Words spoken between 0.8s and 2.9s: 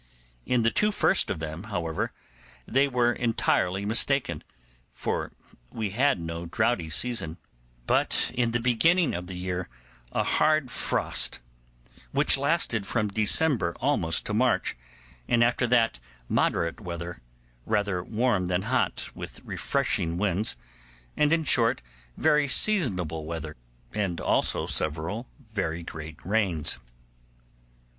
first of them, however, they